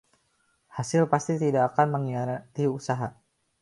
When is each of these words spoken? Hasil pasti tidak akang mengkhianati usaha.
Hasil 0.81 1.03
pasti 1.13 1.33
tidak 1.43 1.63
akang 1.77 1.89
mengkhianati 1.93 2.63
usaha. 2.77 3.07